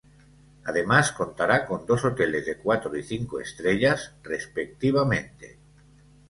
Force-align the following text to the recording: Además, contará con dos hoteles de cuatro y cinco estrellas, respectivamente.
Además, 0.65 1.11
contará 1.11 1.67
con 1.67 1.85
dos 1.85 2.03
hoteles 2.05 2.43
de 2.47 2.57
cuatro 2.57 2.97
y 2.97 3.03
cinco 3.03 3.39
estrellas, 3.39 4.11
respectivamente. 4.23 5.59